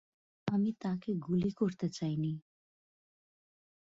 [0.47, 2.33] আমি তাকে গুলি করতে চাইনি।